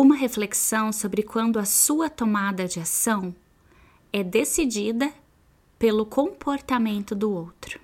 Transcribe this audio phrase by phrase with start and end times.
[0.00, 3.34] uma reflexão sobre quando a sua tomada de ação
[4.10, 5.12] é decidida
[5.78, 7.78] pelo comportamento do outro.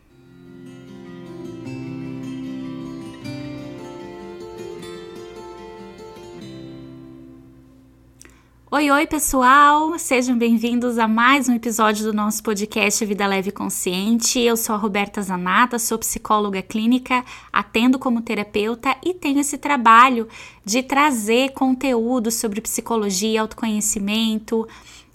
[8.76, 9.98] Oi, oi, pessoal!
[9.98, 14.38] Sejam bem-vindos a mais um episódio do nosso podcast Vida Leve Consciente.
[14.38, 20.28] Eu sou a Roberta Zanata, sou psicóloga clínica, atendo como terapeuta e tenho esse trabalho
[20.62, 24.68] de trazer conteúdo sobre psicologia, autoconhecimento,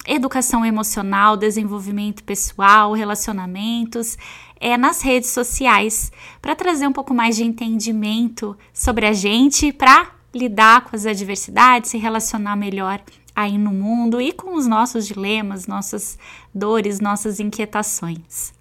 [0.08, 4.18] educação emocional, desenvolvimento pessoal, relacionamentos,
[4.60, 10.14] é nas redes sociais, para trazer um pouco mais de entendimento sobre a gente, para
[10.34, 13.02] lidar com as adversidades, se relacionar melhor
[13.36, 16.18] aí no mundo e com os nossos dilemas, nossas
[16.54, 18.54] dores, nossas inquietações.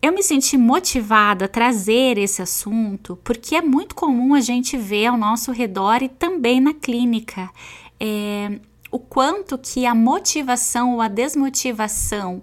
[0.00, 5.06] Eu me senti motivada a trazer esse assunto porque é muito comum a gente ver
[5.06, 7.50] ao nosso redor e também na clínica
[7.98, 8.60] é,
[8.90, 12.42] o quanto que a motivação ou a desmotivação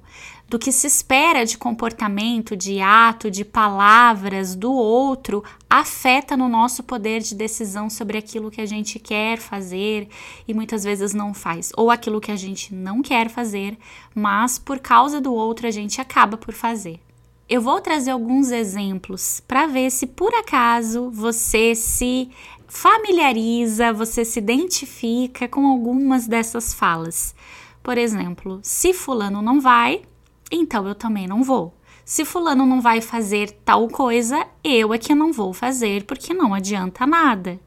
[0.54, 6.84] do que se espera de comportamento, de ato, de palavras do outro afeta no nosso
[6.84, 10.08] poder de decisão sobre aquilo que a gente quer fazer
[10.48, 13.76] e muitas vezes não faz, ou aquilo que a gente não quer fazer,
[14.14, 17.00] mas por causa do outro a gente acaba por fazer.
[17.50, 22.30] Eu vou trazer alguns exemplos para ver se por acaso você se
[22.68, 27.34] familiariza, você se identifica com algumas dessas falas.
[27.82, 30.04] Por exemplo, se fulano não vai,
[30.56, 31.74] então eu também não vou.
[32.06, 36.54] Se fulano não vai fazer tal coisa, eu é que não vou fazer porque não
[36.54, 37.60] adianta nada.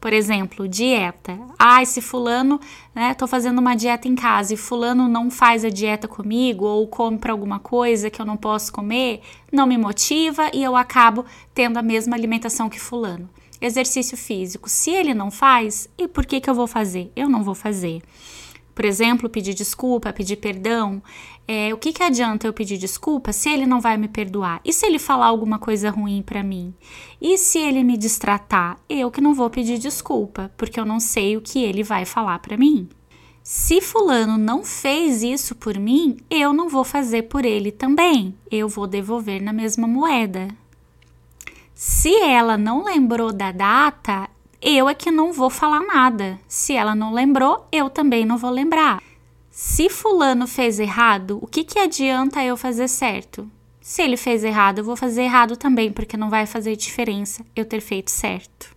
[0.00, 1.38] Por exemplo, dieta.
[1.58, 2.60] Ai, se fulano,
[2.94, 6.86] né, tô fazendo uma dieta em casa e fulano não faz a dieta comigo ou
[6.86, 11.24] come para alguma coisa que eu não posso comer, não me motiva e eu acabo
[11.54, 13.30] tendo a mesma alimentação que fulano.
[13.60, 14.68] Exercício físico.
[14.68, 17.10] Se ele não faz, e por que que eu vou fazer?
[17.16, 18.02] Eu não vou fazer.
[18.74, 21.02] Por exemplo, pedir desculpa, pedir perdão.
[21.46, 24.60] É, o que, que adianta eu pedir desculpa se ele não vai me perdoar?
[24.64, 26.74] E se ele falar alguma coisa ruim para mim?
[27.20, 28.78] E se ele me distratar?
[28.88, 32.38] Eu que não vou pedir desculpa, porque eu não sei o que ele vai falar
[32.40, 32.88] para mim.
[33.42, 38.34] Se Fulano não fez isso por mim, eu não vou fazer por ele também.
[38.50, 40.48] Eu vou devolver na mesma moeda.
[41.74, 44.30] Se ela não lembrou da data,
[44.64, 46.40] eu é que não vou falar nada.
[46.48, 49.02] Se ela não lembrou, eu também não vou lembrar.
[49.50, 53.48] Se fulano fez errado, o que, que adianta eu fazer certo?
[53.80, 57.66] Se ele fez errado, eu vou fazer errado também, porque não vai fazer diferença eu
[57.66, 58.74] ter feito certo.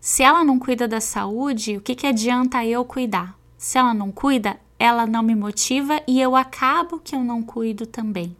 [0.00, 3.36] Se ela não cuida da saúde, o que, que adianta eu cuidar?
[3.58, 7.86] Se ela não cuida, ela não me motiva e eu acabo que eu não cuido
[7.86, 8.36] também.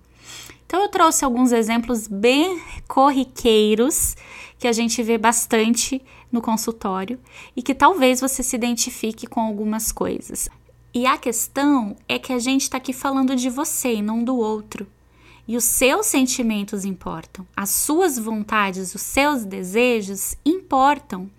[0.64, 4.16] Então eu trouxe alguns exemplos bem corriqueiros
[4.58, 6.00] que a gente vê bastante
[6.36, 7.19] no consultório
[7.56, 10.48] e que talvez você se identifique com algumas coisas.
[10.94, 14.36] E a questão é que a gente está aqui falando de você e não do
[14.36, 14.86] outro.
[15.48, 21.30] E os seus sentimentos importam, as suas vontades, os seus desejos importam.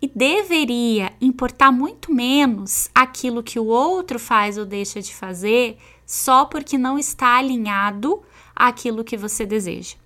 [0.00, 6.44] E deveria importar muito menos aquilo que o outro faz ou deixa de fazer só
[6.44, 8.20] porque não está alinhado
[8.54, 9.96] àquilo que você deseja.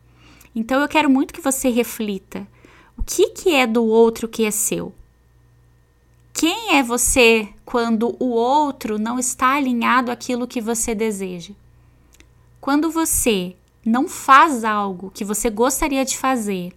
[0.55, 2.47] Então eu quero muito que você reflita
[3.07, 4.93] que, que é do outro que é seu?
[6.35, 11.55] Quem é você quando o outro não está alinhado àquilo que você deseja?
[12.61, 16.75] Quando você não faz algo que você gostaria de fazer,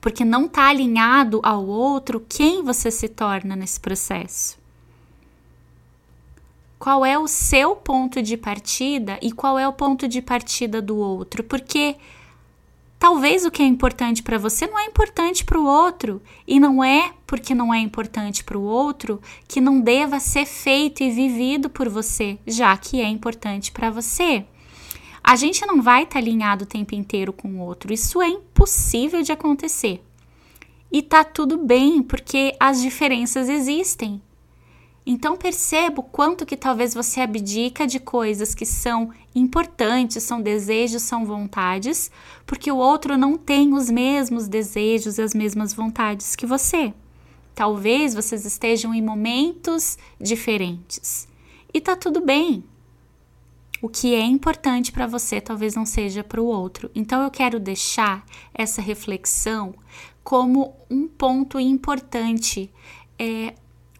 [0.00, 4.58] porque não está alinhado ao outro, quem você se torna nesse processo?
[6.78, 10.96] Qual é o seu ponto de partida e qual é o ponto de partida do
[10.96, 11.44] outro?
[11.44, 11.96] Porque
[13.06, 16.82] Talvez o que é importante para você não é importante para o outro, e não
[16.82, 21.70] é porque não é importante para o outro que não deva ser feito e vivido
[21.70, 24.44] por você, já que é importante para você.
[25.22, 28.26] A gente não vai estar tá alinhado o tempo inteiro com o outro, isso é
[28.26, 30.02] impossível de acontecer.
[30.90, 34.20] E tá tudo bem, porque as diferenças existem.
[35.08, 41.02] Então perceba o quanto que talvez você abdica de coisas que são importantes, são desejos,
[41.02, 42.10] são vontades,
[42.44, 46.92] porque o outro não tem os mesmos desejos e as mesmas vontades que você.
[47.54, 51.28] Talvez vocês estejam em momentos diferentes.
[51.72, 52.64] E tá tudo bem.
[53.80, 56.90] O que é importante para você talvez não seja para o outro.
[56.94, 59.72] Então eu quero deixar essa reflexão
[60.24, 62.72] como um ponto importante.
[63.18, 63.54] É,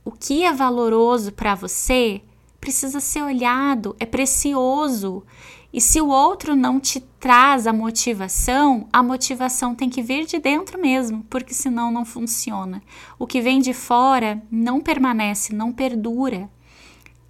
[0.06, 2.22] o que é valoroso para você
[2.60, 5.24] precisa ser olhado, é precioso.
[5.72, 10.38] E se o outro não te traz a motivação, a motivação tem que vir de
[10.38, 12.80] dentro mesmo, porque senão não funciona.
[13.18, 16.48] O que vem de fora não permanece, não perdura.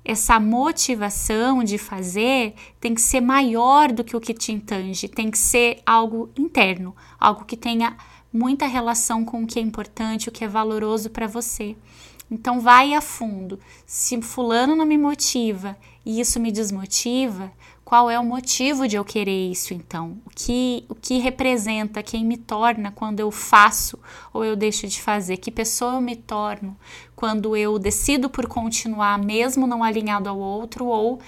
[0.05, 5.31] Essa motivação de fazer tem que ser maior do que o que te intange, tem
[5.31, 7.97] que ser algo interno, algo que tenha
[8.31, 11.75] muita relação com o que é importante, o que é valoroso para você.
[12.31, 13.59] Então vai a fundo.
[13.87, 17.53] Se fulano não me motiva e isso me desmotiva,
[17.85, 20.19] qual é o motivo de eu querer isso então?
[20.27, 23.97] O que, o que representa, quem me torna quando eu faço
[24.33, 25.37] ou eu deixo de fazer?
[25.37, 26.77] Que pessoa eu me torno
[27.15, 31.21] quando eu decido por continuar, mesmo não alinhado ao outro, ou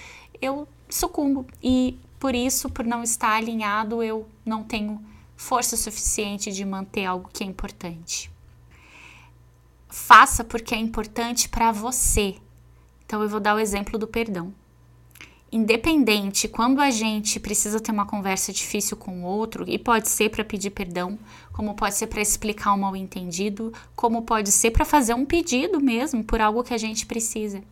[0.43, 5.01] eu sucumbo e por isso, por não estar alinhado, eu não tenho
[5.37, 8.29] força suficiente de manter algo que é importante.
[9.89, 12.37] Faça porque é importante para você.
[13.05, 14.53] Então eu vou dar o exemplo do perdão
[15.51, 20.31] independente, quando a gente precisa ter uma conversa difícil com o outro, e pode ser
[20.31, 21.19] para pedir perdão,
[21.53, 26.23] como pode ser para explicar um mal-entendido, como pode ser para fazer um pedido mesmo
[26.23, 27.63] por algo que a gente precisa.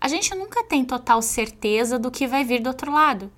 [0.00, 3.30] A gente nunca tem total certeza do que vai vir do outro lado.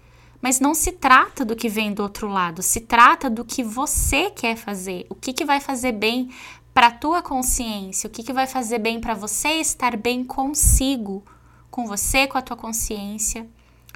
[0.43, 4.29] Mas não se trata do que vem do outro lado, se trata do que você
[4.29, 6.31] quer fazer, o que, que vai fazer bem
[6.75, 11.25] para a tua consciência, o que, que vai fazer bem para você estar bem consigo,
[11.71, 13.49] com você, com a tua consciência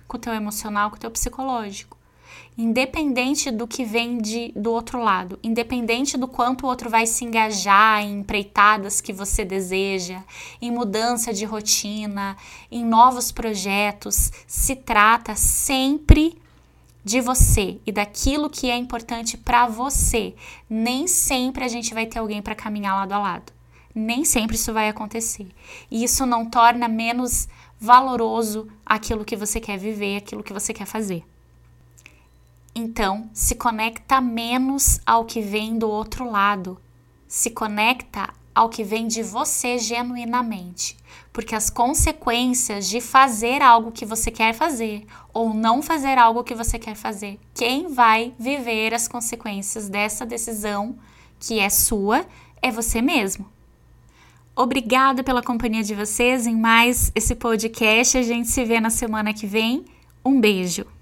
[0.06, 1.95] com o teu emocional, com o teu psicológico.
[2.58, 7.24] Independente do que vem de, do outro lado, independente do quanto o outro vai se
[7.24, 10.24] engajar em empreitadas que você deseja,
[10.60, 12.36] em mudança de rotina,
[12.70, 16.40] em novos projetos, se trata sempre
[17.04, 20.34] de você e daquilo que é importante para você.
[20.68, 23.52] Nem sempre a gente vai ter alguém para caminhar lado a lado.
[23.94, 25.46] Nem sempre isso vai acontecer.
[25.90, 27.48] E isso não torna menos
[27.78, 31.22] valoroso aquilo que você quer viver, aquilo que você quer fazer.
[32.78, 36.78] Então, se conecta menos ao que vem do outro lado.
[37.26, 40.94] Se conecta ao que vem de você genuinamente,
[41.32, 46.54] porque as consequências de fazer algo que você quer fazer ou não fazer algo que
[46.54, 50.98] você quer fazer, quem vai viver as consequências dessa decisão
[51.40, 52.26] que é sua
[52.60, 53.50] é você mesmo.
[54.54, 58.18] Obrigada pela companhia de vocês em mais esse podcast.
[58.18, 59.86] A gente se vê na semana que vem.
[60.22, 60.95] Um beijo.